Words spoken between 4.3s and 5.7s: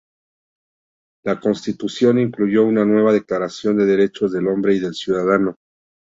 del hombre y del ciudadano.